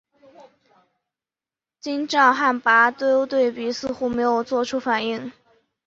[1.79, 5.31] 金帐汗拔都对此似乎没有作出反应。